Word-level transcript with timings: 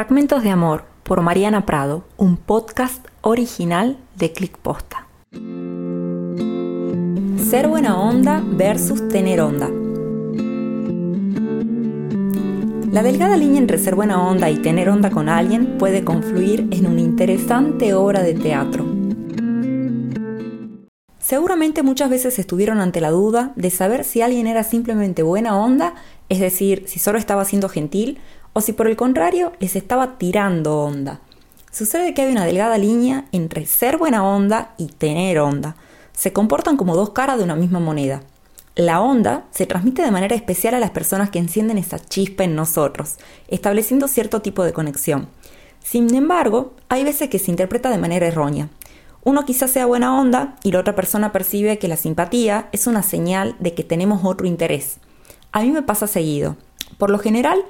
Fragmentos 0.00 0.42
de 0.42 0.48
Amor 0.48 0.84
por 1.02 1.20
Mariana 1.20 1.66
Prado, 1.66 2.04
un 2.16 2.38
podcast 2.38 3.06
original 3.20 3.98
de 4.16 4.32
Click 4.32 4.56
Posta. 4.56 5.06
Ser 7.36 7.68
buena 7.68 8.00
onda 8.00 8.42
versus 8.42 9.06
tener 9.08 9.42
onda. 9.42 9.68
La 12.90 13.02
delgada 13.02 13.36
línea 13.36 13.58
entre 13.58 13.76
ser 13.76 13.94
buena 13.94 14.26
onda 14.26 14.48
y 14.48 14.56
tener 14.62 14.88
onda 14.88 15.10
con 15.10 15.28
alguien 15.28 15.76
puede 15.76 16.02
confluir 16.02 16.66
en 16.70 16.86
una 16.86 17.02
interesante 17.02 17.92
obra 17.92 18.22
de 18.22 18.32
teatro. 18.32 18.86
Seguramente 21.18 21.82
muchas 21.82 22.08
veces 22.08 22.38
estuvieron 22.38 22.80
ante 22.80 23.02
la 23.02 23.10
duda 23.10 23.52
de 23.54 23.70
saber 23.70 24.04
si 24.04 24.22
alguien 24.22 24.46
era 24.46 24.64
simplemente 24.64 25.22
buena 25.22 25.56
onda, 25.56 25.94
es 26.30 26.40
decir, 26.40 26.84
si 26.86 26.98
solo 26.98 27.18
estaba 27.18 27.44
siendo 27.44 27.68
gentil, 27.68 28.18
o 28.52 28.60
si 28.60 28.72
por 28.72 28.86
el 28.88 28.96
contrario 28.96 29.52
les 29.60 29.76
estaba 29.76 30.18
tirando 30.18 30.78
onda. 30.78 31.20
Sucede 31.72 32.14
que 32.14 32.22
hay 32.22 32.32
una 32.32 32.44
delgada 32.44 32.78
línea 32.78 33.26
entre 33.32 33.66
ser 33.66 33.96
buena 33.96 34.24
onda 34.24 34.74
y 34.76 34.86
tener 34.86 35.38
onda. 35.38 35.76
Se 36.12 36.32
comportan 36.32 36.76
como 36.76 36.96
dos 36.96 37.10
caras 37.10 37.38
de 37.38 37.44
una 37.44 37.54
misma 37.54 37.78
moneda. 37.78 38.22
La 38.74 39.00
onda 39.00 39.44
se 39.50 39.66
transmite 39.66 40.02
de 40.02 40.10
manera 40.10 40.34
especial 40.34 40.74
a 40.74 40.80
las 40.80 40.90
personas 40.90 41.30
que 41.30 41.38
encienden 41.38 41.78
esa 41.78 41.98
chispa 41.98 42.44
en 42.44 42.54
nosotros, 42.54 43.16
estableciendo 43.48 44.08
cierto 44.08 44.42
tipo 44.42 44.64
de 44.64 44.72
conexión. 44.72 45.28
Sin 45.82 46.14
embargo, 46.14 46.74
hay 46.88 47.04
veces 47.04 47.28
que 47.28 47.38
se 47.38 47.50
interpreta 47.50 47.90
de 47.90 47.98
manera 47.98 48.26
errónea. 48.26 48.68
Uno 49.22 49.44
quizás 49.44 49.70
sea 49.70 49.86
buena 49.86 50.18
onda 50.18 50.56
y 50.62 50.72
la 50.72 50.80
otra 50.80 50.94
persona 50.94 51.30
percibe 51.30 51.78
que 51.78 51.88
la 51.88 51.96
simpatía 51.96 52.68
es 52.72 52.86
una 52.86 53.02
señal 53.02 53.54
de 53.58 53.74
que 53.74 53.84
tenemos 53.84 54.24
otro 54.24 54.46
interés. 54.46 54.98
A 55.52 55.60
mí 55.60 55.70
me 55.70 55.82
pasa 55.82 56.06
seguido. 56.06 56.56
Por 56.96 57.10
lo 57.10 57.18
general, 57.18 57.62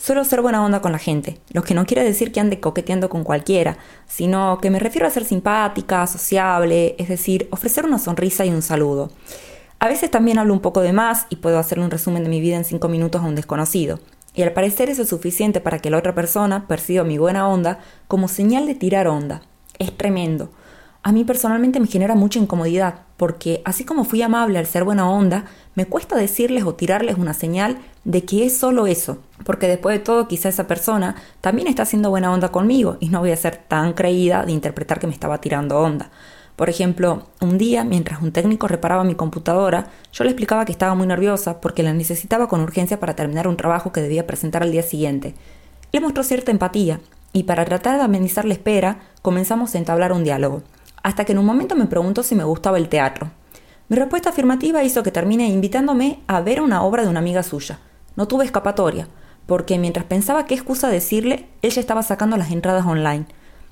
Suelo 0.00 0.24
ser 0.24 0.42
buena 0.42 0.64
onda 0.64 0.80
con 0.80 0.92
la 0.92 0.98
gente, 0.98 1.40
lo 1.52 1.64
que 1.64 1.74
no 1.74 1.84
quiere 1.84 2.04
decir 2.04 2.30
que 2.30 2.38
ande 2.38 2.60
coqueteando 2.60 3.08
con 3.08 3.24
cualquiera, 3.24 3.78
sino 4.06 4.58
que 4.62 4.70
me 4.70 4.78
refiero 4.78 5.08
a 5.08 5.10
ser 5.10 5.24
simpática, 5.24 6.06
sociable, 6.06 6.94
es 6.98 7.08
decir, 7.08 7.48
ofrecer 7.50 7.84
una 7.84 7.98
sonrisa 7.98 8.46
y 8.46 8.50
un 8.50 8.62
saludo. 8.62 9.10
A 9.80 9.88
veces 9.88 10.08
también 10.08 10.38
hablo 10.38 10.54
un 10.54 10.60
poco 10.60 10.82
de 10.82 10.92
más 10.92 11.26
y 11.30 11.36
puedo 11.36 11.58
hacerle 11.58 11.84
un 11.84 11.90
resumen 11.90 12.22
de 12.22 12.30
mi 12.30 12.40
vida 12.40 12.56
en 12.56 12.64
cinco 12.64 12.88
minutos 12.88 13.22
a 13.22 13.26
un 13.26 13.34
desconocido. 13.34 13.98
Y 14.34 14.42
al 14.42 14.52
parecer 14.52 14.88
eso 14.88 15.02
es 15.02 15.08
suficiente 15.08 15.60
para 15.60 15.80
que 15.80 15.90
la 15.90 15.98
otra 15.98 16.14
persona 16.14 16.68
perciba 16.68 17.02
mi 17.02 17.18
buena 17.18 17.48
onda 17.48 17.80
como 18.06 18.28
señal 18.28 18.66
de 18.66 18.76
tirar 18.76 19.08
onda. 19.08 19.42
Es 19.80 19.96
tremendo 19.96 20.50
a 21.08 21.12
mí 21.12 21.24
personalmente 21.24 21.80
me 21.80 21.86
genera 21.86 22.14
mucha 22.14 22.38
incomodidad, 22.38 22.96
porque 23.16 23.62
así 23.64 23.86
como 23.86 24.04
fui 24.04 24.20
amable 24.20 24.58
al 24.58 24.66
ser 24.66 24.84
buena 24.84 25.08
onda, 25.08 25.46
me 25.74 25.86
cuesta 25.86 26.16
decirles 26.16 26.64
o 26.64 26.74
tirarles 26.74 27.16
una 27.16 27.32
señal 27.32 27.78
de 28.04 28.26
que 28.26 28.44
es 28.44 28.58
solo 28.58 28.86
eso, 28.86 29.16
porque 29.46 29.68
después 29.68 29.98
de 29.98 30.04
todo 30.04 30.28
quizá 30.28 30.50
esa 30.50 30.66
persona 30.66 31.16
también 31.40 31.66
está 31.66 31.84
haciendo 31.84 32.10
buena 32.10 32.30
onda 32.30 32.50
conmigo 32.50 32.98
y 33.00 33.08
no 33.08 33.20
voy 33.20 33.30
a 33.30 33.38
ser 33.38 33.56
tan 33.56 33.94
creída 33.94 34.44
de 34.44 34.52
interpretar 34.52 35.00
que 35.00 35.06
me 35.06 35.14
estaba 35.14 35.40
tirando 35.40 35.78
onda. 35.78 36.10
Por 36.56 36.68
ejemplo, 36.68 37.28
un 37.40 37.56
día, 37.56 37.84
mientras 37.84 38.20
un 38.20 38.32
técnico 38.32 38.68
reparaba 38.68 39.02
mi 39.02 39.14
computadora, 39.14 39.86
yo 40.12 40.24
le 40.24 40.30
explicaba 40.30 40.66
que 40.66 40.72
estaba 40.72 40.94
muy 40.94 41.06
nerviosa 41.06 41.62
porque 41.62 41.82
la 41.82 41.94
necesitaba 41.94 42.48
con 42.48 42.60
urgencia 42.60 43.00
para 43.00 43.16
terminar 43.16 43.48
un 43.48 43.56
trabajo 43.56 43.92
que 43.92 44.02
debía 44.02 44.26
presentar 44.26 44.62
al 44.62 44.72
día 44.72 44.82
siguiente. 44.82 45.34
Le 45.90 46.00
mostró 46.00 46.22
cierta 46.22 46.50
empatía, 46.50 47.00
y 47.32 47.44
para 47.44 47.64
tratar 47.64 47.96
de 47.96 48.04
amenizar 48.04 48.44
la 48.44 48.54
espera, 48.54 49.00
comenzamos 49.22 49.74
a 49.74 49.78
entablar 49.78 50.12
un 50.12 50.24
diálogo 50.24 50.62
hasta 51.02 51.24
que 51.24 51.32
en 51.32 51.38
un 51.38 51.46
momento 51.46 51.76
me 51.76 51.86
preguntó 51.86 52.22
si 52.22 52.34
me 52.34 52.44
gustaba 52.44 52.78
el 52.78 52.88
teatro. 52.88 53.30
Mi 53.88 53.96
respuesta 53.96 54.30
afirmativa 54.30 54.84
hizo 54.84 55.02
que 55.02 55.10
termine 55.10 55.48
invitándome 55.48 56.20
a 56.26 56.40
ver 56.40 56.60
una 56.60 56.82
obra 56.82 57.02
de 57.02 57.08
una 57.08 57.20
amiga 57.20 57.42
suya. 57.42 57.78
No 58.16 58.28
tuve 58.28 58.44
escapatoria, 58.44 59.08
porque 59.46 59.78
mientras 59.78 60.04
pensaba 60.04 60.44
qué 60.44 60.54
excusa 60.54 60.88
decirle, 60.88 61.48
él 61.62 61.70
ya 61.70 61.80
estaba 61.80 62.02
sacando 62.02 62.36
las 62.36 62.50
entradas 62.50 62.84
online. 62.84 63.26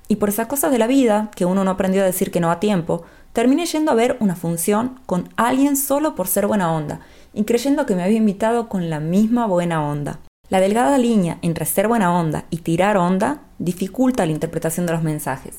Y 0.09 0.17
por 0.17 0.29
esas 0.29 0.47
cosas 0.47 0.71
de 0.71 0.79
la 0.79 0.87
vida, 0.87 1.31
que 1.35 1.45
uno 1.45 1.65
no 1.65 1.71
aprendió 1.73 2.03
a 2.03 2.07
decir 2.07 2.31
que 2.31 2.41
no 2.41 2.51
a 2.51 2.61
tiempo, 2.61 3.05
terminé 3.33 3.67
yendo 3.67 3.91
a 3.91 3.95
ver 3.95 4.17
una 4.21 4.37
función 4.37 5.01
con 5.05 5.29
alguien 5.37 5.77
solo 5.77 6.15
por 6.15 6.29
ser 6.29 6.47
buena 6.47 6.73
onda, 6.73 7.01
y 7.35 7.45
creyendo 7.45 7.85
que 7.85 7.95
me 7.95 8.03
había 8.03 8.17
invitado 8.17 8.71
con 8.71 8.89
la 8.89 9.01
misma 9.01 9.47
buena 9.47 9.87
onda. 9.87 10.21
La 10.49 10.61
delgada 10.61 10.97
línea 10.97 11.39
entre 11.43 11.67
ser 11.67 11.89
buena 11.89 12.19
onda 12.19 12.45
y 12.51 12.59
tirar 12.59 12.97
onda 12.97 13.43
dificulta 13.59 14.25
la 14.25 14.33
interpretación 14.33 14.87
de 14.87 14.93
los 14.93 15.03
mensajes. 15.03 15.59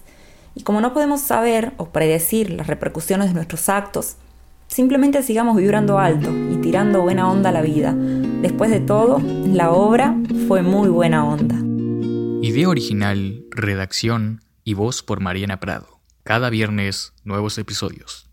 Y 0.57 0.63
como 0.63 0.81
no 0.81 0.91
podemos 0.91 1.22
saber 1.22 1.73
o 1.78 1.90
predecir 1.90 2.50
las 2.50 2.66
repercusiones 2.66 3.28
de 3.28 3.35
nuestros 3.35 3.69
actos, 3.69 4.16
simplemente 4.68 5.22
sigamos 5.22 5.56
vibrando 5.56 6.00
alto 6.00 6.31
y 6.51 6.57
tirando 6.57 7.03
buena 7.03 7.31
onda 7.31 7.50
a 7.50 7.51
la 7.51 7.62
vida. 7.62 7.94
Después 7.94 8.72
de 8.72 8.79
todo, 8.79 9.22
la 9.45 9.69
obra 9.69 10.18
fue 10.47 10.63
muy 10.63 10.90
buena 10.90 11.25
onda. 11.25 11.57
Idea 12.41 12.69
original, 12.69 13.45
redacción 13.51 14.41
y 14.63 14.73
voz 14.73 15.03
por 15.03 15.19
Mariana 15.19 15.59
Prado. 15.59 16.00
Cada 16.23 16.50
viernes, 16.50 17.13
nuevos 17.24 17.59
episodios. 17.59 18.27